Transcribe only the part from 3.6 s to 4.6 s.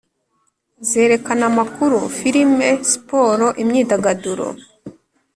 imyidagaduro,